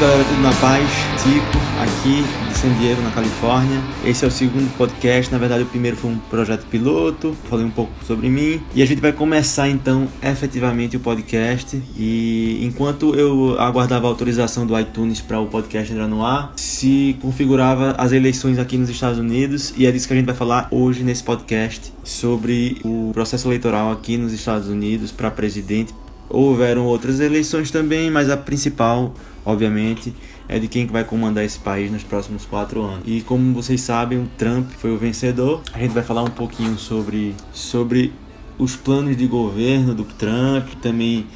galera, 0.00 0.24
tudo 0.24 0.40
na 0.40 0.52
paz? 0.54 0.88
Tico, 1.22 1.58
aqui 1.78 2.24
de 2.48 2.56
San 2.56 2.72
Diego, 2.78 3.02
na 3.02 3.10
Califórnia. 3.10 3.82
Esse 4.02 4.24
é 4.24 4.28
o 4.28 4.30
segundo 4.30 4.74
podcast, 4.78 5.30
na 5.30 5.36
verdade 5.36 5.62
o 5.62 5.66
primeiro 5.66 5.94
foi 5.94 6.10
um 6.10 6.16
projeto 6.16 6.64
piloto, 6.68 7.36
falei 7.50 7.66
um 7.66 7.70
pouco 7.70 7.92
sobre 8.06 8.30
mim. 8.30 8.62
E 8.74 8.82
a 8.82 8.86
gente 8.86 8.98
vai 8.98 9.12
começar 9.12 9.68
então 9.68 10.08
efetivamente 10.22 10.96
o 10.96 11.00
podcast. 11.00 11.82
E 11.98 12.60
enquanto 12.62 13.14
eu 13.14 13.60
aguardava 13.60 14.06
a 14.06 14.08
autorização 14.08 14.64
do 14.64 14.78
iTunes 14.78 15.20
para 15.20 15.38
o 15.38 15.46
podcast 15.48 15.92
entrar 15.92 16.08
no 16.08 16.24
ar, 16.24 16.54
se 16.56 17.18
configurava 17.20 17.94
as 17.98 18.12
eleições 18.12 18.58
aqui 18.58 18.78
nos 18.78 18.88
Estados 18.88 19.18
Unidos. 19.18 19.74
E 19.76 19.84
é 19.84 19.92
disso 19.92 20.06
que 20.06 20.14
a 20.14 20.16
gente 20.16 20.26
vai 20.26 20.34
falar 20.34 20.66
hoje 20.70 21.04
nesse 21.04 21.22
podcast, 21.22 21.92
sobre 22.02 22.78
o 22.82 23.10
processo 23.12 23.46
eleitoral 23.48 23.92
aqui 23.92 24.16
nos 24.16 24.32
Estados 24.32 24.66
Unidos 24.66 25.12
para 25.12 25.30
presidente. 25.30 25.92
Houveram 26.30 26.86
outras 26.86 27.20
eleições 27.20 27.70
também, 27.70 28.10
mas 28.10 28.30
a 28.30 28.36
principal 28.36 29.12
obviamente, 29.44 30.14
é 30.48 30.58
de 30.58 30.68
quem 30.68 30.86
vai 30.86 31.04
comandar 31.04 31.44
esse 31.44 31.58
país 31.58 31.90
nos 31.90 32.02
próximos 32.02 32.44
quatro 32.44 32.82
anos. 32.82 33.02
E 33.06 33.20
como 33.22 33.52
vocês 33.54 33.80
sabem, 33.80 34.18
o 34.18 34.26
Trump 34.36 34.70
foi 34.72 34.92
o 34.92 34.98
vencedor. 34.98 35.62
A 35.72 35.78
gente 35.78 35.92
vai 35.92 36.02
falar 36.02 36.22
um 36.22 36.30
pouquinho 36.30 36.76
sobre, 36.78 37.34
sobre 37.52 38.12
os 38.58 38.76
planos 38.76 39.16
de 39.16 39.26
governo 39.26 39.94
do 39.94 40.04
Trump, 40.04 40.68
também 40.82 41.26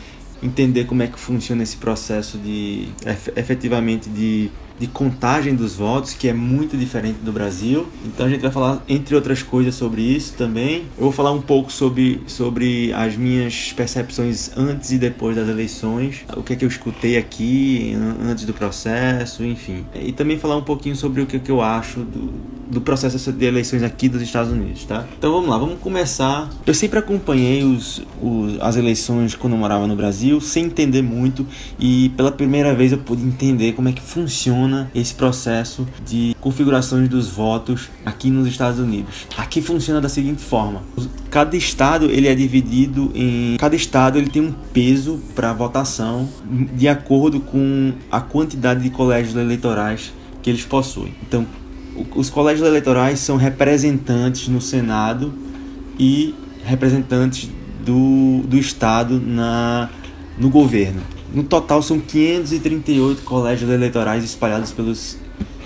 entender 0.43 0.85
como 0.85 1.03
é 1.03 1.07
que 1.07 1.19
funciona 1.19 1.63
esse 1.63 1.77
processo 1.77 2.37
de 2.39 2.89
efetivamente 3.37 4.11
de 4.11 4.51
de 4.79 4.87
contagem 4.87 5.55
dos 5.55 5.77
votos, 5.77 6.15
que 6.15 6.29
é 6.29 6.33
muito 6.33 6.77
diferente 6.77 7.19
do 7.23 7.33
Brasil. 7.33 7.87
Então 8.05 8.27
a 8.27 8.29
gente 8.29 8.41
vai 8.41 8.51
falar, 8.51 8.83
entre 8.89 9.15
outras 9.15 9.43
coisas, 9.43 9.75
sobre 9.75 10.03
isso 10.03 10.35
também. 10.35 10.85
Eu 10.97 11.05
vou 11.05 11.13
falar 11.13 11.33
um 11.33 11.41
pouco 11.41 11.73
sobre, 11.73 12.23
sobre 12.27 12.93
as 12.93 13.17
minhas 13.17 13.73
percepções 13.73 14.51
antes 14.57 14.91
e 14.91 14.99
depois 14.99 15.37
das 15.37 15.49
eleições, 15.49 16.25
o 16.37 16.43
que 16.43 16.55
é 16.55 16.57
que 16.57 16.65
eu 16.65 16.69
escutei 16.69 17.17
aqui 17.17 17.97
antes 18.29 18.45
do 18.45 18.53
processo, 18.53 19.45
enfim. 19.45 19.85
E 19.95 20.13
também 20.13 20.39
falar 20.39 20.57
um 20.57 20.63
pouquinho 20.63 20.97
sobre 20.97 21.23
o 21.23 21.27
que, 21.27 21.37
é 21.37 21.39
que 21.39 21.51
eu 21.51 21.61
acho 21.63 22.01
do, 22.01 22.33
do 22.71 22.81
processo 22.81 23.33
de 23.33 23.45
eleições 23.45 23.83
aqui 23.83 24.09
dos 24.09 24.23
Estados 24.23 24.53
Unidos, 24.53 24.85
tá? 24.85 25.07
Então 25.17 25.33
vamos 25.33 25.49
lá, 25.49 25.59
vamos 25.59 25.79
começar. 25.79 26.51
Eu 26.67 26.75
sempre 26.75 26.99
acompanhei 26.99 27.63
os, 27.63 28.03
os, 28.21 28.61
as 28.61 28.77
eleições 28.77 29.35
quando 29.35 29.53
eu 29.53 29.59
morava 29.59 29.87
no 29.87 29.95
Brasil, 29.95 30.41
sem 30.41 30.65
entender 30.65 31.03
muito, 31.03 31.47
e 31.79 32.11
pela 32.17 32.33
primeira 32.33 32.75
vez 32.75 32.93
eu 32.93 32.99
pude 32.99 33.23
entender 33.23 33.73
como 33.73 33.89
é 33.89 33.93
que 33.93 34.03
funciona 34.03 34.64
funciona 34.65 34.91
esse 34.95 35.15
processo 35.15 35.87
de 36.05 36.35
configurações 36.41 37.09
dos 37.09 37.29
votos 37.29 37.91
aqui 38.05 38.31
nos 38.31 38.47
Estados 38.47 38.79
Unidos. 38.79 39.27
Aqui 39.37 39.61
funciona 39.61 40.01
da 40.01 40.09
seguinte 40.09 40.43
forma: 40.43 40.83
cada 41.31 41.57
estado 41.57 42.07
ele 42.07 42.27
é 42.27 42.35
dividido 42.35 43.11
em 43.15 43.57
cada 43.59 43.77
estado 43.77 44.19
ele 44.19 44.31
tem 44.31 44.43
um 44.43 44.53
peso 44.73 45.21
para 45.35 45.53
votação 45.53 46.29
de 46.75 46.89
acordo 46.89 47.41
com 47.41 47.93
a 48.11 48.21
quantidade 48.21 48.83
de 48.83 48.91
colégios 48.91 49.37
eleitorais 49.37 50.13
que 50.43 50.51
eles 50.51 50.65
possuem. 50.65 51.15
Então, 51.27 51.47
os 52.17 52.29
colégios 52.29 52.67
eleitorais 52.67 53.21
são 53.21 53.37
representantes 53.37 54.49
no 54.49 54.61
Senado 54.61 55.33
e 55.99 56.35
representantes 56.65 57.49
do, 57.85 58.43
do 58.47 58.57
estado 58.57 59.21
na 59.21 59.91
no 60.37 60.51
governo. 60.51 61.01
No 61.35 61.43
total 61.43 61.83
são 61.83 61.99
538 61.99 63.23
colégios 63.23 63.69
eleitorais 63.69 64.23
espalhados 64.23 64.71
pelos 64.71 65.17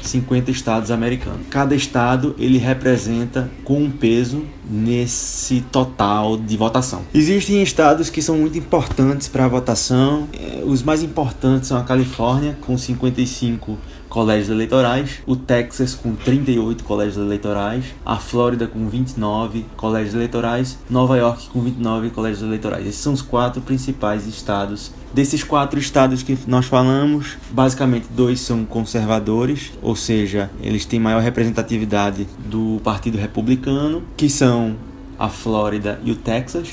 50 0.01 0.51
estados 0.51 0.91
americanos. 0.91 1.47
Cada 1.51 1.75
estado 1.75 2.35
ele 2.39 2.57
representa 2.57 3.51
com 3.65 3.83
um 3.83 3.91
peso 3.91 4.45
nesse 4.69 5.61
total 5.71 6.39
de 6.39 6.57
votação. 6.57 7.03
Existem 7.13 7.63
estados 7.63 8.09
que 8.09 8.23
são 8.23 8.39
muito 8.39 8.57
importantes 8.57 9.29
para 9.29 9.45
a 9.45 9.49
votação. 9.49 10.27
É, 10.33 10.63
os 10.65 10.83
mais 10.83 11.03
importantes 11.03 11.69
são 11.69 11.79
a 11.79 11.85
Califórnia 11.85 12.57
com 12.63 12.79
55 12.79 13.77
colégios 14.19 14.49
eleitorais, 14.49 15.21
o 15.29 15.37
Texas 15.37 15.95
com 15.95 16.13
38 16.17 16.83
colégios 16.83 17.17
eleitorais, 17.19 17.85
a 18.05 18.17
Flórida 18.17 18.67
com 18.67 18.89
29 18.89 19.65
colégios 19.77 20.13
eleitorais, 20.13 20.77
Nova 20.91 21.17
York 21.17 21.49
com 21.51 21.61
29 21.61 22.11
colégios 22.11 22.43
eleitorais. 22.43 22.85
Esses 22.85 23.01
são 23.01 23.13
os 23.13 23.23
quatro 23.23 23.63
principais 23.63 24.27
estados. 24.27 24.91
Desses 25.15 25.45
quatro 25.45 25.79
estados 25.79 26.25
que 26.25 26.37
nós 26.49 26.67
falamos, 26.67 27.37
basicamente 27.53 28.09
dois 28.11 28.41
são 28.41 28.65
conservadores, 28.65 29.71
ou 29.81 29.95
seja, 29.95 30.51
eles 30.61 30.85
têm 30.85 30.99
maior 30.99 31.23
representatividade 31.23 32.27
do 32.45 32.81
Partido 32.83 33.19
Republicano, 33.19 34.03
que 34.17 34.29
são 34.29 34.75
a 35.17 35.29
Flórida 35.29 36.01
e 36.03 36.11
o 36.11 36.17
Texas, 36.17 36.71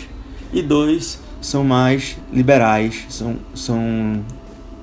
e 0.52 0.64
dois 0.64 1.20
são 1.40 1.64
mais 1.64 2.18
liberais, 2.34 3.06
são, 3.08 3.38
são 3.54 4.24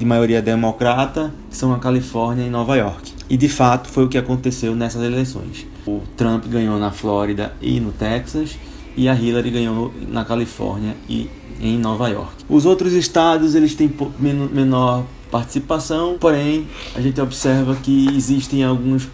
de 0.03 0.07
maioria 0.07 0.43
democrata, 0.43 1.33
que 1.49 1.57
são 1.57 1.73
a 1.73 1.79
Califórnia 1.79 2.45
e 2.45 2.51
Nova 2.51 2.75
York. 2.75 3.13
E 3.31 3.37
de 3.37 3.49
fato 3.49 3.89
foi 3.89 4.05
o 4.05 4.09
que 4.09 4.19
aconteceu 4.19 4.75
nessas 4.75 5.01
eleições. 5.01 5.65
O 5.87 6.01
Trump 6.17 6.45
ganhou 6.47 6.77
na 6.77 6.91
Flórida 6.91 7.55
e 7.63 7.79
no 7.79 7.93
Texas, 7.93 8.59
e 8.97 9.09
a 9.09 9.15
Hillary 9.15 9.51
ganhou 9.53 9.95
na 10.09 10.25
Califórnia 10.25 10.97
e 11.09 11.31
em 11.61 11.79
Nova 11.79 12.09
York. 12.09 12.45
Os 12.49 12.67
outros 12.67 12.95
estados 12.95 13.55
eles 13.55 13.77
têm 13.77 13.95
menor 14.19 15.05
participação, 15.31 16.17
porém 16.19 16.67
a 16.97 17.01
gente 17.01 17.21
observa 17.21 17.77
que 17.77 18.09
existem 18.09 18.65
alguns 18.65 19.09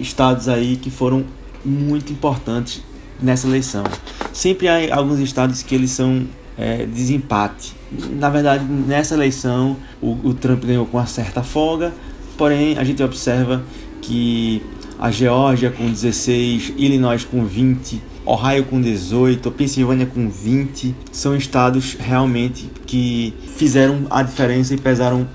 estados 0.00 0.48
aí 0.48 0.76
que 0.76 0.90
foram 0.90 1.26
muito 1.62 2.10
importantes 2.10 2.82
nessa 3.20 3.46
eleição. 3.46 3.84
Sempre 4.32 4.66
há 4.66 4.96
alguns 4.96 5.18
estados 5.18 5.62
que 5.62 5.74
eles 5.74 5.90
são 5.90 6.26
é, 6.62 6.86
desempate. 6.86 7.74
Na 8.12 8.30
verdade, 8.30 8.64
nessa 8.64 9.14
eleição, 9.14 9.76
o, 10.00 10.16
o 10.22 10.32
Trump 10.32 10.64
ganhou 10.64 10.86
com 10.86 10.96
uma 10.96 11.06
certa 11.06 11.42
folga, 11.42 11.92
porém, 12.38 12.78
a 12.78 12.84
gente 12.84 13.02
observa 13.02 13.64
que 14.00 14.62
a 14.96 15.10
Geórgia 15.10 15.72
com 15.72 15.90
16, 15.90 16.74
Illinois 16.76 17.24
com 17.24 17.44
20, 17.44 18.00
Ohio 18.24 18.64
com 18.64 18.80
18, 18.80 19.50
Pensilvânia 19.50 20.06
com 20.06 20.30
20, 20.30 20.94
são 21.10 21.34
estados 21.34 21.96
realmente 21.98 22.70
que 22.86 23.34
fizeram 23.56 24.06
a 24.08 24.22
diferença 24.22 24.72
e 24.72 24.78
pesaram 24.78 25.26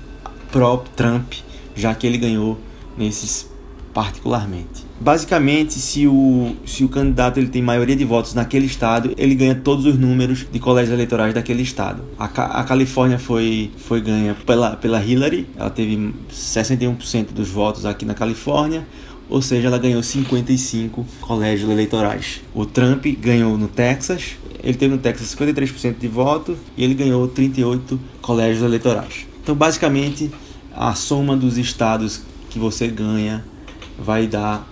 pro 0.50 0.78
Trump, 0.96 1.34
já 1.76 1.94
que 1.94 2.06
ele 2.06 2.16
ganhou 2.16 2.58
nesses 2.96 3.47
particularmente. 3.98 4.86
Basicamente, 5.00 5.74
se 5.74 6.06
o, 6.06 6.54
se 6.64 6.84
o 6.84 6.88
candidato 6.88 7.40
ele 7.40 7.48
tem 7.48 7.60
maioria 7.60 7.96
de 7.96 8.04
votos 8.04 8.32
naquele 8.32 8.66
estado, 8.66 9.12
ele 9.18 9.34
ganha 9.34 9.56
todos 9.56 9.86
os 9.86 9.98
números 9.98 10.46
de 10.52 10.60
colégios 10.60 10.94
eleitorais 10.94 11.34
daquele 11.34 11.64
estado. 11.64 12.04
A, 12.16 12.26
a 12.26 12.62
Califórnia 12.62 13.18
foi, 13.18 13.72
foi 13.76 14.00
ganha 14.00 14.36
pela, 14.46 14.76
pela 14.76 15.04
Hillary, 15.04 15.48
ela 15.56 15.68
teve 15.68 16.14
61% 16.32 17.32
dos 17.32 17.48
votos 17.48 17.84
aqui 17.84 18.04
na 18.04 18.14
Califórnia, 18.14 18.86
ou 19.28 19.42
seja, 19.42 19.66
ela 19.66 19.78
ganhou 19.78 20.00
55 20.00 21.04
colégios 21.20 21.68
eleitorais. 21.68 22.40
O 22.54 22.64
Trump 22.64 23.04
ganhou 23.20 23.58
no 23.58 23.66
Texas, 23.66 24.36
ele 24.62 24.76
teve 24.76 24.94
no 24.94 25.00
Texas 25.00 25.34
53% 25.34 25.98
de 25.98 26.06
voto 26.06 26.56
e 26.76 26.84
ele 26.84 26.94
ganhou 26.94 27.26
38 27.26 27.98
colégios 28.22 28.62
eleitorais. 28.62 29.26
Então, 29.42 29.56
basicamente, 29.56 30.30
a 30.72 30.94
soma 30.94 31.36
dos 31.36 31.58
estados 31.58 32.22
que 32.48 32.60
você 32.60 32.86
ganha 32.86 33.44
vai 33.98 34.26
dar 34.26 34.66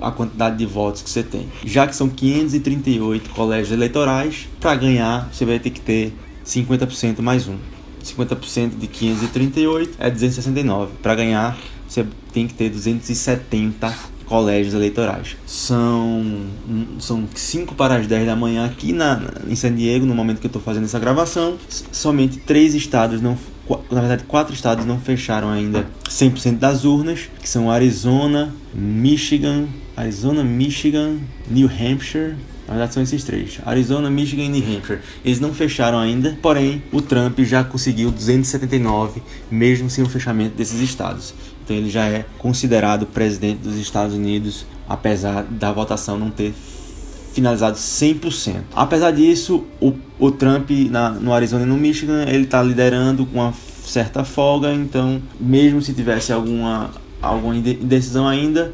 a 0.00 0.10
quantidade 0.10 0.56
de 0.56 0.66
votos 0.66 1.02
que 1.02 1.10
você 1.10 1.22
tem. 1.22 1.48
Já 1.64 1.86
que 1.86 1.94
são 1.94 2.08
538 2.08 3.30
colégios 3.30 3.72
eleitorais, 3.72 4.48
para 4.60 4.74
ganhar 4.74 5.28
você 5.32 5.44
vai 5.44 5.58
ter 5.58 5.70
que 5.70 5.80
ter 5.80 6.12
50% 6.44 7.20
mais 7.20 7.48
um. 7.48 7.56
50% 8.04 8.78
de 8.78 8.86
538 8.86 9.96
é 9.98 10.10
269. 10.10 10.92
Para 11.02 11.14
ganhar, 11.14 11.58
você 11.86 12.06
tem 12.32 12.46
que 12.46 12.54
ter 12.54 12.70
270 12.70 13.94
colégios 14.30 14.74
eleitorais. 14.74 15.36
São, 15.44 16.24
são 17.00 17.28
5 17.34 17.74
para 17.74 17.96
as 17.96 18.06
10 18.06 18.26
da 18.26 18.36
manhã 18.36 18.64
aqui 18.64 18.92
na, 18.92 19.20
em 19.48 19.56
San 19.56 19.74
Diego, 19.74 20.06
no 20.06 20.14
momento 20.14 20.38
que 20.38 20.46
eu 20.46 20.48
estou 20.48 20.62
fazendo 20.62 20.84
essa 20.84 21.00
gravação. 21.00 21.56
Somente 21.90 22.38
três 22.38 22.72
estados 22.72 23.20
não 23.20 23.36
na 23.88 24.00
verdade, 24.00 24.24
quatro 24.24 24.52
estados 24.52 24.84
não 24.84 24.98
fecharam 24.98 25.48
ainda 25.48 25.86
100% 26.08 26.58
das 26.58 26.84
urnas, 26.84 27.28
que 27.40 27.48
são 27.48 27.70
Arizona, 27.70 28.52
Michigan, 28.74 29.66
Arizona, 29.96 30.42
Michigan, 30.42 31.18
New 31.48 31.68
Hampshire. 31.68 32.34
Na 32.66 32.74
verdade, 32.74 32.94
são 32.94 33.02
esses 33.02 33.22
três: 33.22 33.60
Arizona, 33.64 34.10
Michigan 34.10 34.42
e 34.42 34.48
New 34.48 34.76
Hampshire. 34.76 35.00
Eles 35.24 35.38
não 35.38 35.54
fecharam 35.54 36.00
ainda, 36.00 36.36
porém, 36.42 36.82
o 36.90 37.00
Trump 37.00 37.38
já 37.40 37.62
conseguiu 37.62 38.10
279, 38.10 39.22
mesmo 39.50 39.88
sem 39.88 40.02
o 40.02 40.08
fechamento 40.08 40.56
desses 40.56 40.80
estados. 40.80 41.32
Então, 41.70 41.78
ele 41.78 41.88
já 41.88 42.06
é 42.06 42.24
considerado 42.36 43.06
presidente 43.06 43.58
dos 43.58 43.76
Estados 43.76 44.16
Unidos, 44.16 44.66
apesar 44.88 45.44
da 45.44 45.70
votação 45.70 46.18
não 46.18 46.28
ter 46.28 46.52
finalizado 47.32 47.76
100%. 47.76 48.56
Apesar 48.74 49.12
disso, 49.12 49.64
o, 49.80 49.94
o 50.18 50.32
Trump 50.32 50.68
na, 50.90 51.10
no 51.10 51.32
Arizona 51.32 51.62
e 51.62 51.66
no 51.66 51.76
Michigan, 51.76 52.24
ele 52.26 52.42
está 52.42 52.60
liderando 52.60 53.24
com 53.24 53.38
uma 53.38 53.54
certa 53.84 54.24
folga, 54.24 54.74
então 54.74 55.22
mesmo 55.38 55.80
se 55.80 55.92
tivesse 55.94 56.32
alguma, 56.32 56.90
alguma 57.22 57.56
indecisão 57.56 58.26
ainda, 58.26 58.72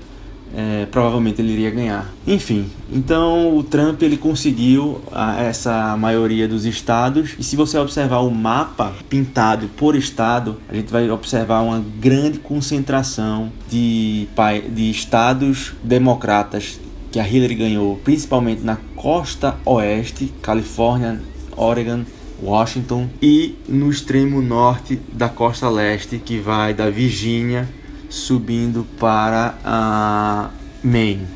é, 0.55 0.87
provavelmente 0.87 1.41
ele 1.41 1.53
iria 1.53 1.71
ganhar. 1.71 2.13
Enfim, 2.27 2.71
então 2.91 3.57
o 3.57 3.63
Trump 3.63 4.03
ele 4.03 4.17
conseguiu 4.17 5.01
a, 5.13 5.43
essa 5.43 5.97
maioria 5.97 6.47
dos 6.47 6.65
estados 6.65 7.35
e 7.39 7.45
se 7.45 7.57
você 7.57 7.79
observar 7.79 8.21
o 8.21 8.31
mapa 8.31 8.93
pintado 9.09 9.69
por 9.77 9.97
estado, 9.97 10.57
a 10.69 10.75
gente 10.75 10.91
vai 10.91 11.11
observar 11.11 11.61
uma 11.61 11.85
grande 11.99 12.39
concentração 12.39 13.51
de, 13.69 14.29
de 14.71 14.91
estados 14.91 15.73
democratas 15.83 16.81
que 17.11 17.21
a 17.21 17.27
Hillary 17.27 17.55
ganhou, 17.55 17.97
principalmente 18.05 18.63
na 18.63 18.77
costa 18.95 19.57
oeste, 19.65 20.33
Califórnia, 20.43 21.21
Oregon, 21.57 22.05
Washington 22.43 23.09
e 23.23 23.55
no 23.67 23.91
extremo 23.91 24.43
norte 24.43 25.01
da 25.13 25.29
costa 25.29 25.69
leste, 25.71 26.19
que 26.19 26.39
vai 26.39 26.75
da 26.75 26.91
Virgínia 26.91 27.69
subindo 28.17 28.87
para 28.99 29.55
a 29.65 30.51
Maine. 30.83 31.27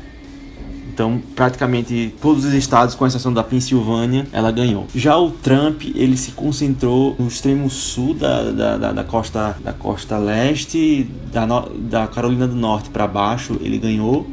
Então, 0.93 1.21
praticamente 1.35 2.13
todos 2.21 2.43
os 2.43 2.53
estados, 2.53 2.95
com 2.95 3.07
exceção 3.07 3.33
da 3.33 3.43
Pensilvânia, 3.43 4.27
ela 4.31 4.51
ganhou. 4.51 4.87
Já 4.93 5.17
o 5.17 5.31
Trump, 5.31 5.83
ele 5.95 6.17
se 6.17 6.31
concentrou 6.31 7.15
no 7.17 7.27
extremo 7.27 7.69
sul 7.69 8.13
da, 8.13 8.51
da, 8.51 8.77
da, 8.77 8.91
da 8.91 9.03
costa, 9.03 9.55
da 9.63 9.71
costa 9.71 10.17
leste, 10.17 11.09
da, 11.31 11.45
da 11.77 12.07
Carolina 12.07 12.47
do 12.47 12.55
Norte 12.55 12.89
para 12.89 13.07
baixo, 13.07 13.57
ele 13.61 13.77
ganhou 13.77 14.27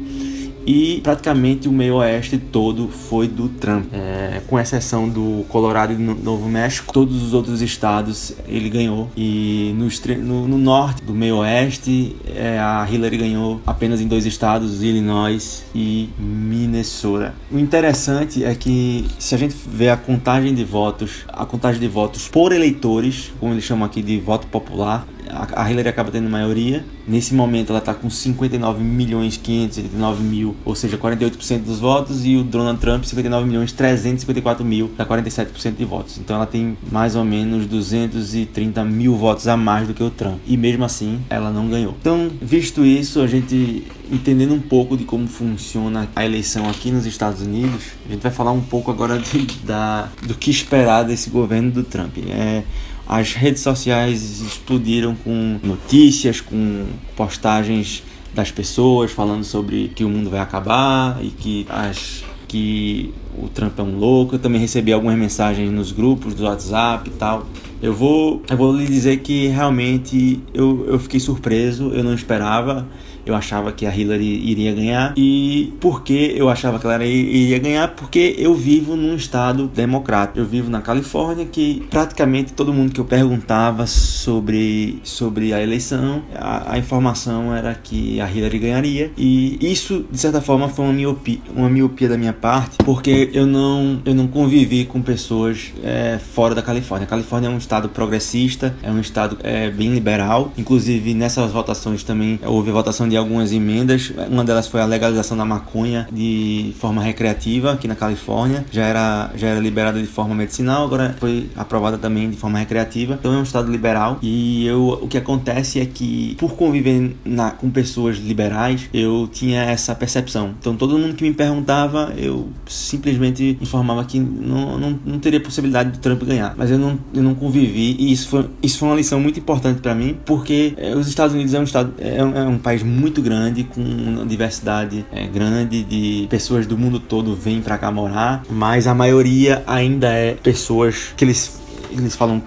e 0.69 1.01
praticamente 1.01 1.67
o 1.67 1.71
meio 1.71 1.95
oeste 1.95 2.37
todo 2.37 2.89
foi 2.89 3.27
do 3.27 3.49
Trump, 3.49 3.87
é, 3.91 4.39
com 4.45 4.59
exceção 4.59 5.09
do 5.09 5.43
Colorado 5.49 5.93
e 5.93 5.95
do 5.95 6.13
Novo 6.23 6.47
México, 6.47 6.93
todos 6.93 7.23
os 7.23 7.33
outros 7.33 7.63
estados 7.63 8.35
ele 8.47 8.69
ganhou 8.69 9.09
e 9.17 9.73
no, 9.75 9.87
no, 10.17 10.47
no 10.47 10.57
norte 10.59 11.01
do 11.01 11.11
meio 11.11 11.37
oeste 11.37 12.15
é, 12.35 12.59
a 12.59 12.87
Hillary 12.87 13.17
ganhou 13.17 13.59
apenas 13.65 13.99
em 13.99 14.07
dois 14.07 14.27
estados, 14.27 14.83
Illinois 14.83 15.65
e 15.73 16.07
Minnesota. 16.19 17.33
O 17.51 17.57
interessante 17.57 18.43
é 18.43 18.53
que 18.53 19.07
se 19.17 19.33
a 19.33 19.39
gente 19.39 19.55
vê 19.65 19.89
a 19.89 19.97
contagem 19.97 20.53
de 20.53 20.63
votos, 20.63 21.25
a 21.29 21.47
contagem 21.47 21.81
de 21.81 21.87
votos 21.87 22.27
por 22.27 22.51
eleitores, 22.51 23.33
como 23.39 23.53
eles 23.53 23.63
chamam 23.63 23.87
aqui 23.87 24.03
de 24.03 24.19
voto 24.19 24.45
popular, 24.45 25.07
a 25.31 25.69
Hillary 25.69 25.89
acaba 25.89 26.11
tendo 26.11 26.29
maioria. 26.29 26.85
Nesse 27.07 27.33
momento 27.33 27.69
ela 27.69 27.79
está 27.79 27.93
com 27.93 28.09
59 28.09 28.83
milhões 28.83 29.37
589 29.37 30.23
mil, 30.23 30.55
ou 30.65 30.75
seja, 30.75 30.97
48% 30.97 31.63
dos 31.63 31.79
votos, 31.79 32.25
e 32.25 32.35
o 32.35 32.43
Donald 32.43 32.79
Trump 32.79 33.03
59 33.03 33.47
milhões 33.47 33.71
354 33.71 34.65
mil, 34.65 34.91
dá 34.97 35.05
47% 35.05 35.75
de 35.75 35.85
votos. 35.85 36.17
Então 36.17 36.35
ela 36.35 36.45
tem 36.45 36.77
mais 36.91 37.15
ou 37.15 37.23
menos 37.23 37.65
230 37.65 38.83
mil 38.83 39.15
votos 39.15 39.47
a 39.47 39.55
mais 39.55 39.87
do 39.87 39.93
que 39.93 40.03
o 40.03 40.09
Trump. 40.09 40.39
E 40.45 40.57
mesmo 40.57 40.83
assim 40.83 41.19
ela 41.29 41.49
não 41.51 41.69
ganhou. 41.69 41.95
Então, 41.99 42.29
visto 42.41 42.85
isso, 42.85 43.21
a 43.21 43.27
gente 43.27 43.85
entendendo 44.11 44.53
um 44.53 44.59
pouco 44.59 44.97
de 44.97 45.03
como 45.03 45.27
funciona 45.27 46.07
a 46.15 46.25
eleição 46.25 46.67
aqui 46.67 46.91
nos 46.91 47.05
Estados 47.05 47.41
Unidos, 47.41 47.83
a 48.07 48.11
gente 48.11 48.21
vai 48.21 48.31
falar 48.31 48.51
um 48.51 48.61
pouco 48.61 48.89
agora 48.89 49.19
de, 49.19 49.45
da, 49.63 50.09
do 50.23 50.33
que 50.33 50.49
esperar 50.49 51.03
desse 51.03 51.29
governo 51.29 51.71
do 51.71 51.83
Trump. 51.83 52.17
É, 52.27 52.63
as 53.09 53.33
redes 53.33 53.63
sociais 53.63 54.39
explodiram 54.39 55.15
com 55.15 55.59
notícias, 55.63 56.39
com 56.39 56.85
postagens 57.15 58.03
das 58.35 58.51
pessoas 58.51 59.11
falando 59.11 59.43
sobre 59.43 59.87
que 59.95 60.03
o 60.03 60.09
mundo 60.09 60.29
vai 60.29 60.39
acabar 60.39 61.17
e 61.19 61.29
que 61.29 61.65
as 61.67 62.23
que 62.47 63.13
o 63.37 63.47
Trump 63.47 63.77
é 63.79 63.83
um 63.83 63.97
louco. 63.97 64.35
Eu 64.35 64.39
também 64.39 64.59
recebi 64.59 64.91
algumas 64.91 65.17
mensagens 65.17 65.71
nos 65.71 65.91
grupos 65.91 66.33
do 66.33 66.43
WhatsApp 66.43 67.09
e 67.09 67.13
tal. 67.13 67.47
Eu 67.81 67.93
vou, 67.93 68.43
eu 68.49 68.57
vou 68.57 68.75
lhe 68.75 68.85
dizer 68.85 69.17
que 69.17 69.47
realmente 69.47 70.41
eu, 70.53 70.85
eu 70.87 70.99
fiquei 70.99 71.19
surpreso, 71.19 71.91
eu 71.93 72.03
não 72.03 72.13
esperava 72.13 72.87
eu 73.29 73.35
achava 73.35 73.71
que 73.71 73.85
a 73.85 73.95
Hillary 73.95 74.49
iria 74.49 74.73
ganhar. 74.73 75.13
E 75.15 75.73
por 75.79 76.03
que 76.03 76.33
eu 76.35 76.49
achava 76.49 76.79
que 76.79 76.85
ela 76.85 77.05
iria 77.05 77.59
ganhar? 77.59 77.89
Porque 77.89 78.35
eu 78.37 78.53
vivo 78.55 78.95
num 78.95 79.15
estado 79.15 79.67
democrático. 79.67 80.39
Eu 80.39 80.45
vivo 80.45 80.69
na 80.69 80.81
Califórnia, 80.81 81.45
que 81.45 81.85
praticamente 81.89 82.53
todo 82.53 82.73
mundo 82.73 82.91
que 82.91 82.99
eu 82.99 83.05
perguntava 83.05 83.85
sobre, 83.87 84.99
sobre 85.03 85.53
a 85.53 85.61
eleição, 85.61 86.23
a, 86.35 86.73
a 86.73 86.77
informação 86.77 87.53
era 87.53 87.73
que 87.73 88.19
a 88.19 88.29
Hillary 88.29 88.59
ganharia. 88.59 89.11
E 89.17 89.57
isso, 89.61 90.05
de 90.11 90.19
certa 90.19 90.41
forma, 90.41 90.69
foi 90.69 90.85
uma 90.85 90.93
miopia, 90.93 91.39
uma 91.55 91.69
miopia 91.69 92.09
da 92.09 92.17
minha 92.17 92.33
parte, 92.33 92.77
porque 92.83 93.29
eu 93.33 93.45
não, 93.45 94.01
eu 94.05 94.13
não 94.13 94.27
convivi 94.27 94.85
com 94.85 95.01
pessoas 95.01 95.73
é, 95.83 96.19
fora 96.33 96.55
da 96.55 96.61
Califórnia. 96.61 97.05
A 97.05 97.09
Califórnia 97.09 97.47
é 97.47 97.51
um 97.51 97.57
estado 97.57 97.89
progressista, 97.89 98.75
é 98.81 98.89
um 98.89 98.99
estado 98.99 99.37
é, 99.43 99.69
bem 99.69 99.93
liberal. 99.93 100.51
Inclusive, 100.57 101.13
nessas 101.13 101.51
votações 101.51 102.03
também 102.03 102.39
houve 102.45 102.71
votação 102.71 103.07
de 103.07 103.17
algumas 103.19 103.51
emendas. 103.51 104.11
Uma 104.29 104.43
delas 104.43 104.67
foi 104.67 104.81
a 104.81 104.85
legalização 104.85 105.37
da 105.37 105.45
maconha 105.45 106.07
de 106.11 106.73
forma 106.79 107.01
recreativa 107.01 107.73
aqui 107.73 107.87
na 107.87 107.95
Califórnia. 107.95 108.65
Já 108.71 108.85
era, 108.85 109.31
já 109.35 109.47
era 109.47 109.59
liberada 109.59 109.99
de 109.99 110.07
forma 110.07 110.33
medicinal, 110.35 110.85
agora 110.85 111.15
foi 111.19 111.49
aprovada 111.55 111.97
também 111.97 112.29
de 112.29 112.37
forma 112.37 112.59
recreativa. 112.59 113.17
Então 113.19 113.33
é 113.33 113.37
um 113.37 113.43
estado 113.43 113.71
liberal 113.71 114.19
e 114.21 114.65
eu, 114.65 114.99
o 115.01 115.07
que 115.07 115.17
acontece 115.17 115.79
é 115.79 115.85
que 115.85 116.35
por 116.39 116.53
conviver 116.55 117.15
na, 117.25 117.51
com 117.51 117.69
pessoas 117.69 118.17
liberais, 118.17 118.89
eu 118.93 119.29
tinha 119.31 119.61
essa 119.63 119.93
percepção. 119.93 120.55
Então 120.59 120.75
todo 120.75 120.97
mundo 120.97 121.15
que 121.15 121.23
me 121.23 121.33
perguntava, 121.33 122.13
eu 122.17 122.49
simplesmente 122.67 123.57
informava 123.61 124.03
que 124.05 124.19
não, 124.19 124.77
não, 124.77 124.99
não 125.05 125.19
teria 125.19 125.39
possibilidade 125.39 125.91
do 125.91 125.97
Trump 125.99 126.23
ganhar. 126.23 126.53
Mas 126.57 126.71
eu 126.71 126.77
não, 126.77 126.97
eu 127.13 127.23
não 127.23 127.35
convivi 127.35 127.95
e 127.99 128.11
isso 128.11 128.29
foi, 128.29 128.49
isso 128.61 128.79
foi 128.79 128.87
uma 128.87 128.95
lição 128.95 129.19
muito 129.19 129.39
importante 129.39 129.81
para 129.81 129.93
mim, 129.93 130.17
porque 130.25 130.73
é, 130.77 130.95
os 130.95 131.07
Estados 131.07 131.33
Unidos 131.33 131.53
é 131.53 131.59
um 131.59 131.63
estado 131.63 131.93
é 131.97 132.23
um, 132.23 132.35
é 132.35 132.47
um 132.47 132.57
país 132.57 132.83
muito 132.83 133.08
muito 133.09 133.21
grande, 133.23 133.63
com 133.63 133.81
uma 133.81 134.25
diversidade 134.25 135.03
é, 135.11 135.25
grande 135.25 135.83
de 135.83 136.27
pessoas 136.29 136.67
do 136.67 136.77
mundo 136.77 136.99
todo 136.99 137.35
vêm 137.35 137.59
para 137.59 137.75
cá 137.75 137.91
morar, 137.91 138.43
mas 138.47 138.85
a 138.85 138.93
maioria 138.93 139.63
ainda 139.65 140.09
é 140.13 140.35
pessoas 140.35 141.11
que 141.17 141.25
eles, 141.25 141.59
eles 141.91 142.15
falam 142.15 142.43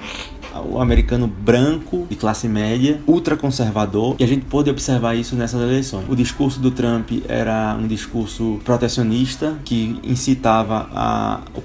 o 0.69 0.81
americano 0.81 1.27
branco 1.27 2.07
de 2.09 2.17
classe 2.17 2.49
média, 2.49 3.01
ultraconservador, 3.07 4.17
e 4.19 4.25
a 4.25 4.27
gente 4.27 4.45
pôde 4.47 4.71
observar 4.71 5.15
isso 5.15 5.37
nessas 5.37 5.61
eleições. 5.61 6.05
O 6.09 6.17
discurso 6.17 6.61
do 6.61 6.71
Trump 6.71 7.11
era 7.29 7.77
um 7.81 7.87
discurso 7.87 8.61
protecionista 8.65 9.57
que 9.65 9.99
incitava 10.03 10.89
a, 10.93 11.41
o, 11.55 11.63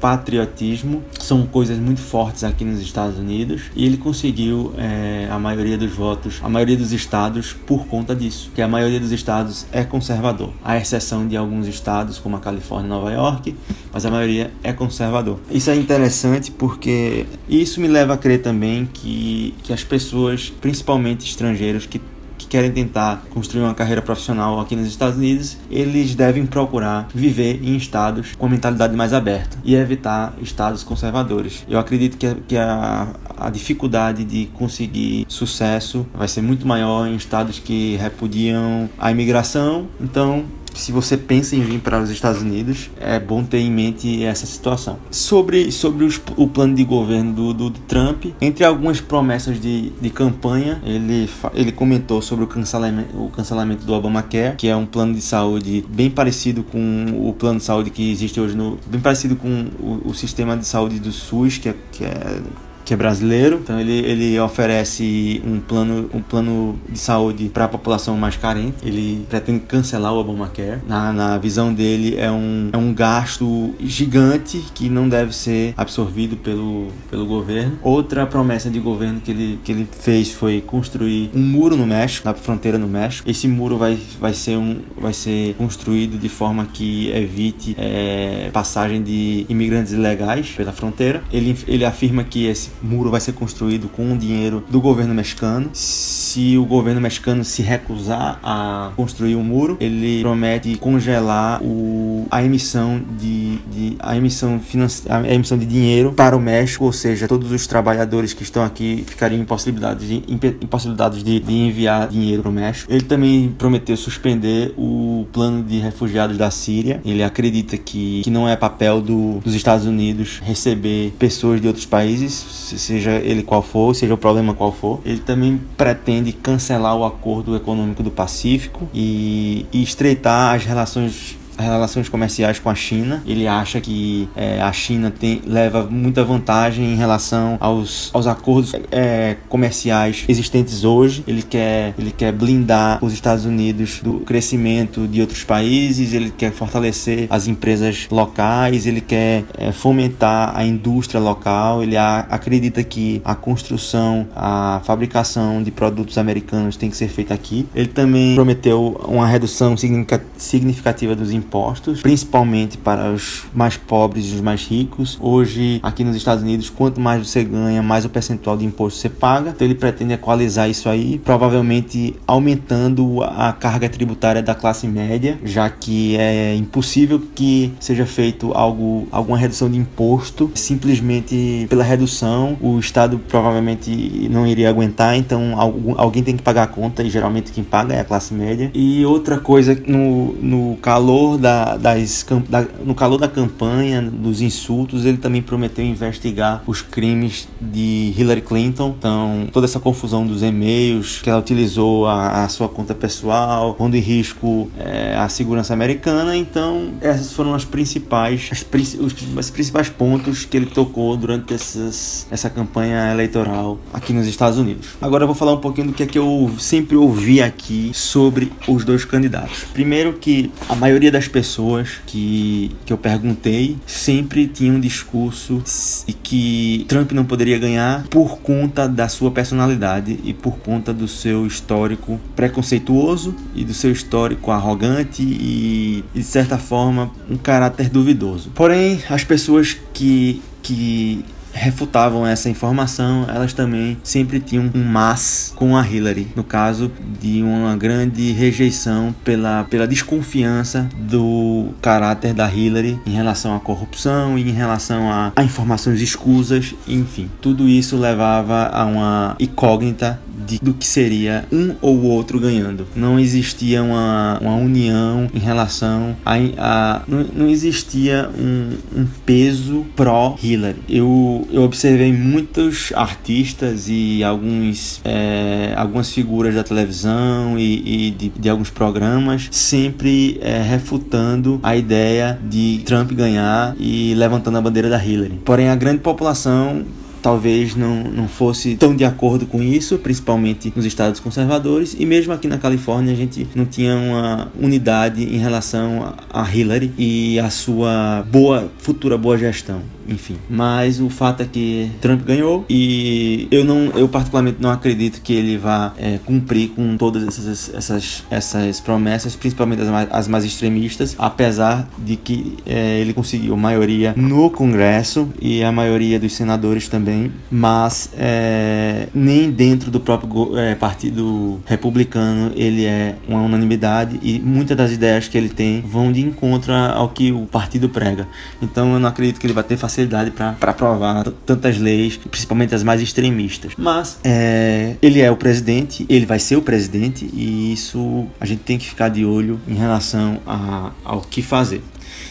patriotismo, 0.00 1.02
são 1.18 1.46
coisas 1.46 1.78
muito 1.78 2.00
fortes 2.00 2.44
aqui 2.44 2.64
nos 2.64 2.80
Estados 2.80 3.18
Unidos, 3.18 3.62
e 3.74 3.84
ele 3.84 3.96
conseguiu 3.96 4.72
é, 4.76 5.28
a 5.30 5.38
maioria 5.38 5.76
dos 5.76 5.92
votos, 5.92 6.40
a 6.42 6.48
maioria 6.48 6.76
dos 6.76 6.92
estados 6.92 7.52
por 7.52 7.86
conta 7.86 8.14
disso, 8.14 8.50
que 8.54 8.62
a 8.62 8.68
maioria 8.68 9.00
dos 9.00 9.12
estados 9.12 9.66
é 9.72 9.84
conservador, 9.84 10.52
à 10.64 10.76
exceção 10.76 11.26
de 11.26 11.36
alguns 11.36 11.66
estados 11.66 12.18
como 12.18 12.36
a 12.36 12.40
Califórnia 12.40 12.86
e 12.86 12.90
Nova 12.90 13.12
York, 13.12 13.54
mas 13.98 14.06
a 14.06 14.10
maioria 14.12 14.52
é 14.62 14.72
conservador. 14.72 15.40
Isso 15.50 15.68
é 15.70 15.74
interessante 15.74 16.52
porque 16.52 17.26
isso 17.48 17.80
me 17.80 17.88
leva 17.88 18.14
a 18.14 18.16
crer 18.16 18.40
também 18.40 18.88
que, 18.94 19.52
que 19.64 19.72
as 19.72 19.82
pessoas, 19.82 20.50
principalmente 20.60 21.26
estrangeiros, 21.26 21.84
que 21.84 22.00
que 22.38 22.46
querem 22.46 22.70
tentar 22.70 23.24
construir 23.30 23.62
uma 23.62 23.74
carreira 23.74 24.00
profissional 24.00 24.60
aqui 24.60 24.76
nos 24.76 24.86
Estados 24.86 25.16
Unidos, 25.18 25.58
eles 25.68 26.14
devem 26.14 26.46
procurar 26.46 27.08
viver 27.12 27.60
em 27.62 27.76
estados 27.76 28.36
com 28.38 28.48
mentalidade 28.48 28.94
mais 28.94 29.12
aberta 29.12 29.58
e 29.64 29.74
evitar 29.74 30.32
estados 30.40 30.84
conservadores. 30.84 31.66
Eu 31.68 31.80
acredito 31.80 32.16
que, 32.16 32.26
a, 32.26 32.36
que 32.46 32.56
a, 32.56 33.08
a 33.36 33.50
dificuldade 33.50 34.24
de 34.24 34.46
conseguir 34.54 35.26
sucesso 35.28 36.06
vai 36.14 36.28
ser 36.28 36.42
muito 36.42 36.66
maior 36.66 37.08
em 37.08 37.16
estados 37.16 37.58
que 37.58 37.96
repudiam 37.96 38.88
a 38.96 39.10
imigração, 39.10 39.88
então 40.00 40.44
se 40.78 40.92
você 40.92 41.16
pensa 41.16 41.56
em 41.56 41.60
vir 41.60 41.80
para 41.80 42.00
os 42.00 42.08
Estados 42.08 42.40
Unidos, 42.40 42.88
é 43.00 43.18
bom 43.18 43.42
ter 43.42 43.58
em 43.58 43.70
mente 43.70 44.22
essa 44.24 44.46
situação. 44.46 44.98
Sobre, 45.10 45.72
sobre 45.72 46.04
os, 46.04 46.20
o 46.36 46.46
plano 46.46 46.74
de 46.74 46.84
governo 46.84 47.32
do, 47.32 47.52
do, 47.52 47.70
do, 47.70 47.80
Trump, 47.80 48.26
entre 48.40 48.64
algumas 48.64 49.00
promessas 49.00 49.60
de, 49.60 49.90
de 49.90 50.10
campanha, 50.10 50.80
ele, 50.84 51.28
ele 51.52 51.72
comentou 51.72 52.22
sobre 52.22 52.44
o 52.44 52.46
cancelamento, 52.46 53.16
o 53.16 53.28
cancelamento 53.30 53.84
do 53.84 53.92
Obamacare, 53.92 54.56
que 54.56 54.68
é 54.68 54.76
um 54.76 54.86
plano 54.86 55.14
de 55.14 55.20
saúde 55.20 55.84
bem 55.88 56.10
parecido 56.10 56.62
com 56.62 57.06
o 57.28 57.32
plano 57.32 57.58
de 57.58 57.64
saúde 57.64 57.90
que 57.90 58.12
existe 58.12 58.40
hoje 58.40 58.56
no. 58.56 58.78
bem 58.86 59.00
parecido 59.00 59.34
com 59.34 59.66
o, 59.80 60.10
o 60.10 60.14
sistema 60.14 60.56
de 60.56 60.66
saúde 60.66 61.00
do 61.00 61.10
SUS, 61.10 61.58
que 61.58 61.68
é, 61.68 61.74
que 61.90 62.04
é 62.04 62.40
que 62.88 62.94
é 62.94 62.96
brasileiro. 62.96 63.60
Então 63.62 63.78
ele, 63.78 63.98
ele 63.98 64.40
oferece 64.40 65.42
um 65.44 65.60
plano, 65.60 66.08
um 66.14 66.22
plano 66.22 66.78
de 66.88 66.98
saúde 66.98 67.50
para 67.50 67.66
a 67.66 67.68
população 67.68 68.16
mais 68.16 68.34
carente. 68.36 68.76
Ele 68.82 69.26
pretende 69.28 69.60
cancelar 69.60 70.14
o 70.14 70.16
Obamacare. 70.16 70.80
Na, 70.88 71.12
na 71.12 71.36
visão 71.36 71.72
dele 71.72 72.16
é 72.16 72.30
um, 72.30 72.70
é 72.72 72.78
um 72.78 72.94
gasto 72.94 73.74
gigante 73.78 74.64
que 74.74 74.88
não 74.88 75.06
deve 75.06 75.36
ser 75.36 75.74
absorvido 75.76 76.38
pelo, 76.38 76.88
pelo 77.10 77.26
governo. 77.26 77.78
Outra 77.82 78.26
promessa 78.26 78.70
de 78.70 78.80
governo 78.80 79.20
que 79.20 79.32
ele, 79.32 79.58
que 79.62 79.70
ele 79.70 79.86
fez 80.00 80.32
foi 80.32 80.62
construir 80.62 81.30
um 81.34 81.42
muro 81.42 81.76
no 81.76 81.86
México, 81.86 82.26
na 82.26 82.32
fronteira 82.32 82.78
no 82.78 82.88
México. 82.88 83.28
Esse 83.28 83.46
muro 83.46 83.76
vai, 83.76 83.98
vai, 84.18 84.32
ser, 84.32 84.56
um, 84.56 84.80
vai 84.96 85.12
ser 85.12 85.54
construído 85.56 86.18
de 86.18 86.28
forma 86.30 86.66
que 86.72 87.10
evite 87.10 87.76
é, 87.78 88.48
passagem 88.50 89.02
de 89.02 89.44
imigrantes 89.46 89.92
ilegais 89.92 90.48
pela 90.56 90.72
fronteira. 90.72 91.22
Ele, 91.30 91.54
ele 91.68 91.84
afirma 91.84 92.24
que 92.24 92.46
esse 92.46 92.70
muro 92.82 93.10
vai 93.10 93.20
ser 93.20 93.32
construído 93.32 93.88
com 93.88 94.12
o 94.12 94.16
dinheiro 94.16 94.64
do 94.68 94.80
governo 94.80 95.14
mexicano. 95.14 95.70
Se 95.72 96.56
o 96.56 96.64
governo 96.64 97.00
mexicano 97.00 97.44
se 97.44 97.62
recusar 97.62 98.38
a 98.42 98.92
construir 98.96 99.34
o 99.34 99.38
um 99.38 99.44
muro, 99.44 99.76
ele 99.80 100.20
promete 100.20 100.76
congelar 100.76 101.62
o, 101.62 102.26
a 102.30 102.42
emissão 102.42 103.00
de, 103.18 103.56
de 103.72 103.96
a 103.98 104.16
emissão 104.16 104.60
a 105.08 105.32
emissão 105.32 105.58
de 105.58 105.66
dinheiro 105.66 106.12
para 106.12 106.36
o 106.36 106.40
México, 106.40 106.84
ou 106.84 106.92
seja, 106.92 107.26
todos 107.26 107.50
os 107.50 107.66
trabalhadores 107.66 108.32
que 108.32 108.42
estão 108.42 108.62
aqui 108.62 109.04
ficariam 109.06 109.40
impossibilitados 109.40 110.06
de, 110.06 110.22
impossibilitados 110.62 111.22
de, 111.22 111.40
de 111.40 111.52
enviar 111.52 112.08
dinheiro 112.08 112.42
para 112.42 112.50
o 112.50 112.54
México. 112.54 112.92
Ele 112.92 113.04
também 113.04 113.54
prometeu 113.56 113.96
suspender 113.96 114.74
o 114.76 115.26
plano 115.32 115.62
de 115.62 115.78
refugiados 115.78 116.36
da 116.36 116.50
Síria. 116.50 117.00
Ele 117.04 117.22
acredita 117.22 117.76
que, 117.76 118.22
que 118.22 118.30
não 118.30 118.48
é 118.48 118.56
papel 118.56 119.00
do, 119.00 119.40
dos 119.40 119.54
Estados 119.54 119.86
Unidos 119.86 120.40
receber 120.42 121.12
pessoas 121.18 121.60
de 121.60 121.66
outros 121.66 121.86
países, 121.86 122.67
seja 122.76 123.12
ele 123.12 123.42
qual 123.42 123.62
for, 123.62 123.94
seja 123.94 124.12
o 124.12 124.18
problema 124.18 124.52
qual 124.52 124.72
for. 124.72 125.00
Ele 125.04 125.20
também 125.20 125.60
pretende 125.76 126.32
cancelar 126.32 126.96
o 126.96 127.04
acordo 127.04 127.54
econômico 127.54 128.02
do 128.02 128.10
Pacífico 128.10 128.88
e, 128.92 129.64
e 129.72 129.82
estreitar 129.82 130.54
as 130.54 130.64
relações 130.64 131.38
relações 131.58 132.08
comerciais 132.08 132.58
com 132.58 132.70
a 132.70 132.74
China. 132.74 133.22
Ele 133.26 133.46
acha 133.46 133.80
que 133.80 134.28
é, 134.36 134.60
a 134.60 134.72
China 134.72 135.10
tem, 135.10 135.42
leva 135.46 135.86
muita 135.90 136.24
vantagem 136.24 136.92
em 136.92 136.96
relação 136.96 137.56
aos, 137.60 138.10
aos 138.12 138.26
acordos 138.26 138.74
é, 138.90 139.36
comerciais 139.48 140.24
existentes 140.28 140.84
hoje. 140.84 141.24
Ele 141.26 141.42
quer, 141.42 141.94
ele 141.98 142.10
quer 142.10 142.32
blindar 142.32 143.04
os 143.04 143.12
Estados 143.12 143.44
Unidos 143.44 144.00
do 144.02 144.20
crescimento 144.20 145.06
de 145.06 145.20
outros 145.20 145.44
países, 145.44 146.12
ele 146.12 146.30
quer 146.30 146.52
fortalecer 146.52 147.26
as 147.30 147.46
empresas 147.46 148.06
locais, 148.10 148.86
ele 148.86 149.00
quer 149.00 149.44
é, 149.56 149.72
fomentar 149.72 150.56
a 150.56 150.64
indústria 150.64 151.20
local. 151.20 151.82
Ele 151.82 151.96
a, 151.96 152.20
acredita 152.30 152.82
que 152.82 153.20
a 153.24 153.34
construção, 153.34 154.28
a 154.34 154.80
fabricação 154.84 155.62
de 155.62 155.70
produtos 155.70 156.18
americanos 156.18 156.76
tem 156.76 156.90
que 156.90 156.96
ser 156.96 157.08
feita 157.08 157.34
aqui. 157.34 157.66
Ele 157.74 157.88
também 157.88 158.34
prometeu 158.34 159.00
uma 159.06 159.26
redução 159.26 159.76
significativa 159.76 161.14
dos 161.14 161.32
impostos 161.32 161.47
impostos, 161.48 162.02
principalmente 162.02 162.76
para 162.76 163.10
os 163.10 163.44
mais 163.54 163.76
pobres 163.76 164.26
e 164.26 164.34
os 164.34 164.40
mais 164.40 164.66
ricos. 164.66 165.18
Hoje, 165.20 165.80
aqui 165.82 166.04
nos 166.04 166.14
Estados 166.14 166.42
Unidos, 166.44 166.68
quanto 166.68 167.00
mais 167.00 167.26
você 167.26 167.42
ganha, 167.42 167.82
mais 167.82 168.04
o 168.04 168.08
percentual 168.08 168.56
de 168.56 168.66
imposto 168.66 169.00
você 169.00 169.08
paga. 169.08 169.50
Então 169.50 169.66
ele 169.66 169.74
pretende 169.74 170.12
equalizar 170.12 170.68
isso 170.68 170.88
aí, 170.88 171.18
provavelmente 171.24 172.14
aumentando 172.26 173.22
a 173.22 173.52
carga 173.52 173.88
tributária 173.88 174.42
da 174.42 174.54
classe 174.54 174.86
média, 174.86 175.38
já 175.42 175.68
que 175.70 176.16
é 176.16 176.54
impossível 176.54 177.20
que 177.34 177.72
seja 177.80 178.04
feito 178.04 178.52
algo, 178.52 179.08
alguma 179.10 179.38
redução 179.38 179.70
de 179.70 179.78
imposto 179.78 180.50
simplesmente 180.54 181.66
pela 181.70 181.82
redução. 181.82 182.56
O 182.60 182.78
Estado 182.78 183.18
provavelmente 183.28 184.28
não 184.30 184.46
iria 184.46 184.68
aguentar, 184.68 185.16
então 185.16 185.54
alguém 185.96 186.22
tem 186.22 186.36
que 186.36 186.42
pagar 186.42 186.64
a 186.64 186.66
conta 186.66 187.02
e 187.02 187.08
geralmente 187.08 187.52
quem 187.52 187.64
paga 187.64 187.94
é 187.94 188.00
a 188.00 188.04
classe 188.04 188.34
média. 188.34 188.70
E 188.74 189.04
outra 189.06 189.38
coisa, 189.38 189.80
no, 189.86 190.34
no 190.34 190.76
calor 190.76 191.37
da, 191.38 191.76
das, 191.76 192.26
da, 192.48 192.66
no 192.84 192.94
calor 192.94 193.18
da 193.18 193.28
campanha, 193.28 194.02
dos 194.02 194.40
insultos, 194.40 195.04
ele 195.04 195.18
também 195.18 195.42
prometeu 195.42 195.84
investigar 195.84 196.62
os 196.66 196.82
crimes 196.82 197.48
de 197.60 198.12
Hillary 198.16 198.42
Clinton. 198.42 198.94
Então, 198.98 199.48
toda 199.52 199.66
essa 199.66 199.80
confusão 199.80 200.26
dos 200.26 200.42
e-mails 200.42 201.20
que 201.22 201.30
ela 201.30 201.38
utilizou 201.38 202.06
a, 202.06 202.44
a 202.44 202.48
sua 202.48 202.68
conta 202.68 202.94
pessoal, 202.94 203.74
pondo 203.74 203.96
em 203.96 204.00
risco 204.00 204.70
é, 204.78 205.16
a 205.16 205.28
segurança 205.28 205.72
americana. 205.72 206.36
Então, 206.36 206.90
essas 207.00 207.32
foram 207.32 207.54
as 207.54 207.64
principais, 207.64 208.48
as, 208.52 208.66
os, 208.98 209.14
os 209.36 209.50
principais 209.50 209.88
pontos 209.88 210.44
que 210.44 210.56
ele 210.56 210.66
tocou 210.66 211.16
durante 211.16 211.54
essas, 211.54 212.26
essa 212.30 212.50
campanha 212.50 213.12
eleitoral 213.12 213.78
aqui 213.92 214.12
nos 214.12 214.26
Estados 214.26 214.58
Unidos. 214.58 214.88
Agora 215.00 215.24
eu 215.24 215.26
vou 215.26 215.36
falar 215.36 215.52
um 215.52 215.60
pouquinho 215.60 215.88
do 215.88 215.92
que 215.92 216.02
é 216.02 216.06
que 216.06 216.18
eu 216.18 216.50
sempre 216.58 216.96
ouvi 216.96 217.40
aqui 217.40 217.90
sobre 217.94 218.52
os 218.66 218.84
dois 218.84 219.04
candidatos. 219.04 219.64
Primeiro 219.72 220.14
que 220.14 220.50
a 220.68 220.74
maioria 220.74 221.10
das 221.10 221.27
pessoas 221.28 222.00
que, 222.06 222.74
que 222.84 222.92
eu 222.92 222.98
perguntei 222.98 223.76
sempre 223.86 224.46
tinham 224.46 224.76
um 224.76 224.80
discurso 224.80 225.62
e 226.06 226.12
que 226.12 226.84
Trump 226.88 227.12
não 227.12 227.24
poderia 227.24 227.58
ganhar 227.58 228.04
por 228.08 228.38
conta 228.38 228.88
da 228.88 229.08
sua 229.08 229.30
personalidade 229.30 230.18
e 230.24 230.32
por 230.32 230.58
conta 230.58 230.92
do 230.92 231.06
seu 231.06 231.46
histórico 231.46 232.20
preconceituoso 232.34 233.34
e 233.54 233.64
do 233.64 233.74
seu 233.74 233.92
histórico 233.92 234.50
arrogante 234.50 235.22
e, 235.22 236.04
de 236.14 236.22
certa 236.22 236.58
forma, 236.58 237.10
um 237.30 237.36
caráter 237.36 237.88
duvidoso. 237.88 238.50
Porém, 238.54 239.00
as 239.08 239.24
pessoas 239.24 239.76
que, 239.92 240.42
que 240.62 241.24
refutavam 241.52 242.26
essa 242.26 242.48
informação, 242.48 243.26
elas 243.28 243.52
também 243.52 243.96
sempre 244.02 244.40
tinham 244.40 244.70
um 244.74 244.84
mas 244.84 245.52
com 245.56 245.76
a 245.76 245.86
Hillary, 245.86 246.28
no 246.34 246.44
caso 246.44 246.90
de 247.20 247.42
uma 247.42 247.76
grande 247.76 248.32
rejeição 248.32 249.14
pela, 249.24 249.64
pela 249.64 249.86
desconfiança 249.86 250.88
do 250.96 251.68
caráter 251.80 252.32
da 252.32 252.50
Hillary 252.52 252.98
em 253.06 253.10
relação 253.10 253.54
à 253.54 253.60
corrupção 253.60 254.38
e 254.38 254.48
em 254.48 254.52
relação 254.52 255.10
a, 255.10 255.32
a 255.34 255.42
informações 255.42 256.00
escusas, 256.00 256.74
enfim, 256.86 257.30
tudo 257.40 257.68
isso 257.68 257.96
levava 257.96 258.68
a 258.72 258.84
uma 258.84 259.36
incógnita 259.38 260.20
de, 260.46 260.58
do 260.58 260.74
que 260.74 260.86
seria 260.86 261.44
um 261.52 261.74
ou 261.80 262.02
outro 262.02 262.38
ganhando. 262.38 262.86
Não 262.94 263.18
existia 263.18 263.82
uma, 263.82 264.38
uma 264.40 264.56
união 264.56 265.28
em 265.34 265.38
relação 265.38 266.16
a. 266.24 266.34
a 266.58 267.02
não, 267.08 267.24
não 267.34 267.48
existia 267.48 268.30
um, 268.38 269.00
um 269.00 269.06
peso 269.24 269.86
pró-Hillary. 269.96 270.78
Eu, 270.88 271.46
eu 271.50 271.62
observei 271.62 272.12
muitos 272.12 272.92
artistas 272.94 273.86
e 273.88 274.22
alguns, 274.22 275.00
é, 275.04 275.72
algumas 275.76 276.12
figuras 276.12 276.54
da 276.54 276.62
televisão 276.62 277.58
e, 277.58 278.08
e 278.08 278.10
de, 278.10 278.28
de, 278.28 278.48
alguns 278.48 278.70
programas 278.70 279.48
sempre 279.50 280.38
é, 280.40 280.62
refutando 280.62 281.60
a 281.62 281.76
ideia 281.76 282.38
de 282.48 282.82
Trump 282.84 283.12
ganhar 283.12 283.74
e 283.78 284.14
levantando 284.14 284.58
a 284.58 284.60
bandeira 284.60 284.88
da 284.88 285.02
Hillary. 285.02 285.40
Porém, 285.44 285.68
a 285.68 285.76
grande 285.76 285.98
população 285.98 286.84
talvez 287.20 287.74
não, 287.74 288.04
não 288.04 288.28
fosse 288.28 288.76
tão 288.76 288.94
de 288.94 289.04
acordo 289.04 289.46
com 289.46 289.62
isso, 289.62 289.98
principalmente 289.98 290.72
nos 290.74 290.84
estados 290.84 291.20
conservadores, 291.20 291.96
e 291.98 292.06
mesmo 292.06 292.32
aqui 292.32 292.48
na 292.48 292.58
Califórnia 292.58 293.12
a 293.12 293.16
gente 293.16 293.46
não 293.54 293.64
tinha 293.64 293.96
uma 293.96 294.52
unidade 294.60 295.22
em 295.22 295.38
relação 295.38 296.14
a 296.32 296.48
Hillary 296.50 296.92
e 296.96 297.38
a 297.38 297.50
sua 297.50 298.24
boa 298.30 298.70
futura 298.78 299.18
boa 299.18 299.36
gestão 299.36 299.97
enfim. 300.08 300.36
Mas 300.48 301.00
o 301.00 301.10
fato 301.10 301.42
é 301.42 301.46
que 301.46 301.90
Trump 302.00 302.22
ganhou 302.22 302.64
e 302.68 303.46
eu 303.50 303.64
não, 303.64 303.86
eu 303.94 304.08
particularmente 304.08 304.58
não 304.60 304.70
acredito 304.70 305.20
que 305.20 305.32
ele 305.32 305.58
vá 305.58 305.92
é, 305.98 306.18
cumprir 306.24 306.70
com 306.70 306.96
todas 306.96 307.22
essas, 307.22 307.74
essas, 307.74 308.24
essas 308.30 308.80
promessas, 308.80 309.36
principalmente 309.36 309.82
as 309.82 309.88
mais, 309.88 310.08
as 310.10 310.28
mais 310.28 310.44
extremistas, 310.44 311.14
apesar 311.18 311.88
de 311.98 312.16
que 312.16 312.56
é, 312.64 312.98
ele 313.00 313.12
conseguiu 313.12 313.56
maioria 313.56 314.14
no 314.16 314.50
Congresso 314.50 315.28
e 315.40 315.62
a 315.62 315.70
maioria 315.70 316.18
dos 316.18 316.32
senadores 316.34 316.88
também, 316.88 317.30
mas 317.50 318.10
é, 318.16 319.08
nem 319.14 319.50
dentro 319.50 319.90
do 319.90 320.00
próprio 320.00 320.58
é, 320.58 320.74
partido 320.74 321.60
republicano 321.66 322.52
ele 322.56 322.86
é 322.86 323.16
uma 323.28 323.42
unanimidade 323.42 324.18
e 324.22 324.38
muitas 324.38 324.76
das 324.76 324.92
ideias 324.92 325.28
que 325.28 325.36
ele 325.36 325.48
tem 325.48 325.80
vão 325.80 326.10
de 326.10 326.20
encontro 326.20 326.72
ao 326.72 327.08
que 327.08 327.32
o 327.32 327.46
partido 327.46 327.88
prega. 327.88 328.26
Então 328.62 328.94
eu 328.94 329.00
não 329.00 329.08
acredito 329.08 329.38
que 329.38 329.46
ele 329.46 329.52
vai 329.52 329.64
ter 329.64 329.76
facilidade 329.76 329.97
facilidade 329.98 330.30
para 330.30 330.70
aprovar 330.70 331.24
tantas 331.44 331.78
leis, 331.78 332.16
principalmente 332.16 332.74
as 332.74 332.82
mais 332.82 333.00
extremistas. 333.00 333.72
Mas 333.76 334.18
é, 334.22 334.94
ele 335.02 335.20
é 335.20 335.30
o 335.30 335.36
presidente, 335.36 336.06
ele 336.08 336.26
vai 336.26 336.38
ser 336.38 336.56
o 336.56 336.62
presidente 336.62 337.28
e 337.32 337.72
isso 337.72 338.26
a 338.40 338.46
gente 338.46 338.60
tem 338.60 338.78
que 338.78 338.88
ficar 338.88 339.08
de 339.08 339.24
olho 339.24 339.60
em 339.66 339.74
relação 339.74 340.40
a, 340.46 340.92
ao 341.04 341.20
que 341.20 341.42
fazer. 341.42 341.82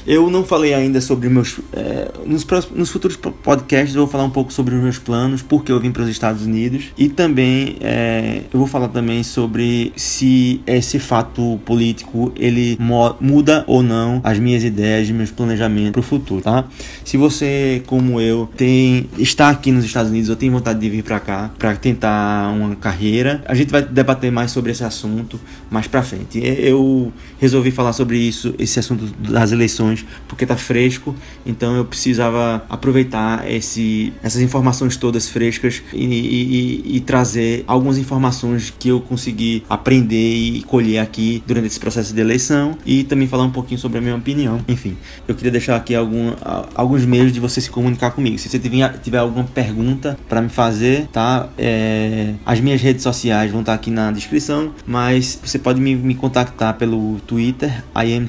Eu 0.05 0.29
não 0.29 0.43
falei 0.43 0.73
ainda 0.73 1.01
sobre 1.01 1.29
meus. 1.29 1.59
É, 1.73 2.11
nos, 2.25 2.43
próximos, 2.43 2.77
nos 2.77 2.89
futuros 2.89 3.17
podcasts 3.17 3.95
eu 3.95 4.01
vou 4.01 4.09
falar 4.09 4.23
um 4.23 4.29
pouco 4.29 4.51
sobre 4.51 4.75
os 4.75 4.81
meus 4.81 4.97
planos, 4.97 5.41
porque 5.41 5.71
eu 5.71 5.79
vim 5.79 5.91
para 5.91 6.03
os 6.03 6.09
Estados 6.09 6.43
Unidos. 6.43 6.85
E 6.97 7.09
também 7.09 7.77
é, 7.81 8.41
eu 8.53 8.59
vou 8.59 8.67
falar 8.67 8.89
também 8.89 9.23
sobre 9.23 9.91
se 9.95 10.61
esse 10.65 10.99
fato 10.99 11.59
político 11.65 12.31
ele 12.35 12.77
muda 13.19 13.63
ou 13.67 13.81
não 13.81 14.21
as 14.23 14.39
minhas 14.39 14.63
ideias, 14.63 15.09
meus 15.09 15.31
planejamentos 15.31 15.91
para 15.91 15.99
o 15.99 16.03
futuro, 16.03 16.41
tá? 16.41 16.65
Se 17.03 17.17
você, 17.17 17.81
como 17.87 18.19
eu, 18.19 18.49
tem 18.55 19.09
está 19.17 19.49
aqui 19.49 19.71
nos 19.71 19.85
Estados 19.85 20.11
Unidos 20.11 20.29
ou 20.29 20.35
tem 20.35 20.49
vontade 20.49 20.79
de 20.79 20.89
vir 20.89 21.03
para 21.03 21.19
cá 21.19 21.51
para 21.57 21.75
tentar 21.75 22.51
uma 22.53 22.75
carreira, 22.75 23.41
a 23.45 23.55
gente 23.55 23.71
vai 23.71 23.81
debater 23.81 24.31
mais 24.31 24.51
sobre 24.51 24.71
esse 24.71 24.83
assunto 24.83 25.39
mais 25.69 25.87
para 25.87 26.01
frente. 26.01 26.39
Eu 26.43 27.11
resolvi 27.39 27.71
falar 27.71 27.93
sobre 27.93 28.17
isso, 28.17 28.53
esse 28.57 28.79
assunto 28.79 29.05
das 29.19 29.51
eleições 29.51 29.76
informações 29.77 30.05
porque 30.27 30.45
tá 30.45 30.55
fresco, 30.55 31.15
então 31.45 31.75
eu 31.75 31.85
precisava 31.85 32.63
aproveitar 32.69 33.49
esse, 33.49 34.13
essas 34.23 34.41
informações 34.41 34.97
todas 34.97 35.29
frescas 35.29 35.81
e, 35.93 36.05
e, 36.05 36.97
e 36.97 36.99
trazer 37.01 37.63
algumas 37.67 37.97
informações 37.97 38.73
que 38.77 38.89
eu 38.89 38.99
consegui 38.99 39.63
aprender 39.69 40.15
e 40.15 40.63
colher 40.63 40.99
aqui 40.99 41.43
durante 41.45 41.67
esse 41.67 41.79
processo 41.79 42.13
de 42.13 42.19
eleição 42.19 42.77
e 42.85 43.03
também 43.03 43.27
falar 43.27 43.43
um 43.43 43.51
pouquinho 43.51 43.79
sobre 43.79 43.99
a 43.99 44.01
minha 44.01 44.15
opinião. 44.15 44.59
Enfim, 44.67 44.97
eu 45.27 45.35
queria 45.35 45.51
deixar 45.51 45.75
aqui 45.75 45.95
algum, 45.95 46.33
alguns 46.75 47.05
meios 47.05 47.31
de 47.31 47.39
você 47.39 47.61
se 47.61 47.69
comunicar 47.69 48.11
comigo. 48.11 48.37
Se 48.37 48.49
você 48.49 48.59
tiver, 48.59 48.97
tiver 48.99 49.17
alguma 49.19 49.45
pergunta 49.45 50.17
para 50.27 50.41
me 50.41 50.49
fazer, 50.49 51.07
tá? 51.07 51.49
É, 51.57 52.33
as 52.45 52.59
minhas 52.59 52.81
redes 52.81 53.03
sociais 53.03 53.51
vão 53.51 53.61
estar 53.61 53.73
aqui 53.73 53.89
na 53.89 54.11
descrição, 54.11 54.71
mas 54.85 55.39
você 55.43 55.59
pode 55.59 55.79
me, 55.79 55.95
me 55.95 56.15
contactar 56.15 56.75
pelo 56.75 57.19
Twitter, 57.25 57.83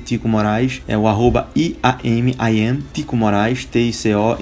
Tico 0.08 0.28
Moraes, 0.28 0.82
é 0.88 0.96
o 0.96 1.06
arroba 1.06 1.37
IAMIM 1.54 2.82
Tico 2.92 3.16
Moraes, 3.16 3.64
T-I-C-O-M-O-R-A-I-S. 3.64 4.38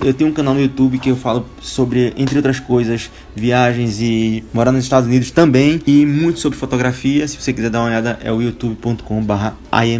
Eu 0.00 0.14
tenho 0.14 0.30
um 0.30 0.32
canal 0.32 0.54
no 0.54 0.60
YouTube 0.60 0.98
que 0.98 1.10
eu 1.10 1.16
falo 1.16 1.44
sobre, 1.60 2.14
entre 2.16 2.36
outras 2.36 2.60
coisas, 2.60 3.10
viagens 3.34 4.00
e 4.00 4.44
morar 4.52 4.70
nos 4.70 4.84
Estados 4.84 5.08
Unidos 5.08 5.30
também 5.32 5.80
e 5.86 6.06
muito 6.06 6.38
sobre 6.38 6.56
fotografia. 6.56 7.26
Se 7.26 7.40
você 7.40 7.52
quiser 7.52 7.68
dar 7.70 7.80
uma 7.80 7.88
olhada, 7.88 8.18
é 8.22 8.32
o 8.32 8.40
youtube.com/barra 8.40 9.56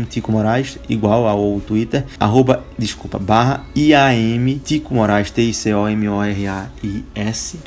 Tico 0.09 0.31
Moraes, 0.31 0.79
igual 0.89 1.27
ao 1.27 1.61
Twitter, 1.61 2.05
arroba, 2.19 2.65
desculpa, 2.79 3.19
barra 3.19 3.65
IAM 3.75 4.61
Tico 4.65 4.95
Moraes, 4.95 5.31
T-I-C-O-M-O-R-A-I-S. 5.31 5.89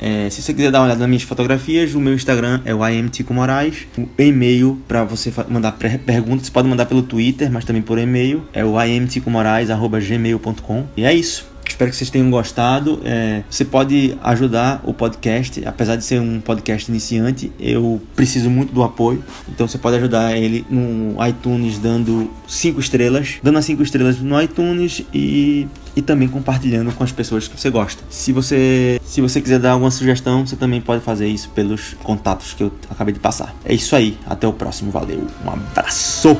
É, 0.00 0.30
se 0.30 0.40
você 0.42 0.54
quiser 0.54 0.70
dar 0.70 0.78
uma 0.80 0.86
olhada 0.86 1.00
nas 1.00 1.08
minhas 1.08 1.22
fotografias, 1.22 1.94
o 1.94 2.00
meu 2.00 2.14
Instagram 2.14 2.60
é 2.64 2.74
o 2.74 2.86
IM 2.88 3.08
Tico 3.08 3.34
Moraes. 3.34 3.86
O 3.98 4.08
e-mail 4.18 4.78
para 4.88 5.04
você 5.04 5.32
mandar 5.48 5.72
perguntas, 5.72 6.46
você 6.46 6.52
pode 6.52 6.68
mandar 6.68 6.86
pelo 6.86 7.02
Twitter, 7.12 7.52
mas 7.52 7.66
também 7.66 7.82
por 7.82 7.98
e-mail, 7.98 8.42
é 8.54 8.64
o 8.64 8.82
imticomorais.gmail.com. 8.82 10.86
E 10.96 11.04
é 11.04 11.12
isso. 11.12 11.52
Espero 11.68 11.90
que 11.90 11.96
vocês 11.96 12.08
tenham 12.10 12.30
gostado. 12.30 13.00
É, 13.04 13.42
você 13.48 13.64
pode 13.64 14.16
ajudar 14.22 14.80
o 14.84 14.94
podcast, 14.94 15.62
apesar 15.66 15.96
de 15.96 16.04
ser 16.04 16.20
um 16.20 16.40
podcast 16.40 16.90
iniciante, 16.90 17.52
eu 17.60 18.00
preciso 18.16 18.48
muito 18.48 18.72
do 18.72 18.82
apoio. 18.82 19.22
Então 19.48 19.68
você 19.68 19.78
pode 19.78 19.96
ajudar 19.96 20.36
ele 20.36 20.64
no 20.70 21.16
iTunes 21.26 21.78
dando 21.78 22.30
5 22.48 22.80
estrelas, 22.80 23.38
dando 23.42 23.58
as 23.58 23.66
5 23.66 23.82
estrelas 23.82 24.18
no 24.18 24.40
iTunes 24.40 25.02
e 25.12 25.68
e 25.94 26.00
também 26.00 26.26
compartilhando 26.26 26.90
com 26.94 27.04
as 27.04 27.12
pessoas 27.12 27.46
que 27.46 27.60
você 27.60 27.68
gosta. 27.68 28.02
Se 28.08 28.32
você, 28.32 28.98
se 29.04 29.20
você 29.20 29.42
quiser 29.42 29.58
dar 29.58 29.72
alguma 29.72 29.90
sugestão, 29.90 30.46
você 30.46 30.56
também 30.56 30.80
pode 30.80 31.02
fazer 31.02 31.28
isso 31.28 31.50
pelos 31.50 31.92
contatos 32.02 32.54
que 32.54 32.62
eu 32.62 32.72
acabei 32.88 33.12
de 33.12 33.20
passar. 33.20 33.54
É 33.62 33.74
isso 33.74 33.94
aí, 33.94 34.16
até 34.26 34.48
o 34.48 34.54
próximo, 34.54 34.90
valeu, 34.90 35.26
um 35.44 35.50
abraço! 35.50 36.34